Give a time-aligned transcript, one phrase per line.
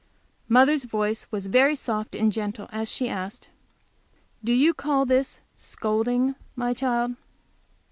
[0.49, 3.49] Mother's voice was very soft and gentle as she asked,
[4.43, 7.15] "Do you call this 'scolding,' my child?"